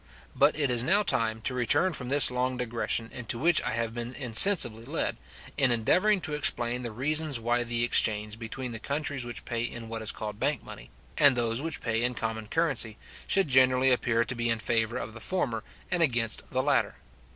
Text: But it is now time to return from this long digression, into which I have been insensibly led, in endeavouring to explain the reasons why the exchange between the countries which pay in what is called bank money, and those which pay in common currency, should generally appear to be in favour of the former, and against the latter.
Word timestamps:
But 0.35 0.57
it 0.57 0.71
is 0.71 0.83
now 0.83 1.03
time 1.03 1.41
to 1.41 1.53
return 1.53 1.93
from 1.93 2.09
this 2.09 2.31
long 2.31 2.57
digression, 2.57 3.11
into 3.13 3.37
which 3.37 3.61
I 3.61 3.69
have 3.73 3.93
been 3.93 4.15
insensibly 4.15 4.83
led, 4.83 5.17
in 5.57 5.69
endeavouring 5.69 6.21
to 6.21 6.33
explain 6.33 6.81
the 6.81 6.91
reasons 6.91 7.39
why 7.39 7.63
the 7.63 7.83
exchange 7.83 8.39
between 8.39 8.71
the 8.71 8.79
countries 8.79 9.25
which 9.25 9.45
pay 9.45 9.61
in 9.61 9.89
what 9.89 10.01
is 10.01 10.11
called 10.11 10.39
bank 10.39 10.63
money, 10.63 10.89
and 11.19 11.35
those 11.37 11.61
which 11.61 11.81
pay 11.81 12.01
in 12.01 12.15
common 12.15 12.47
currency, 12.47 12.97
should 13.27 13.47
generally 13.47 13.91
appear 13.91 14.23
to 14.23 14.33
be 14.33 14.49
in 14.49 14.57
favour 14.57 14.97
of 14.97 15.13
the 15.13 15.21
former, 15.21 15.63
and 15.91 16.01
against 16.01 16.49
the 16.49 16.63
latter. 16.63 16.95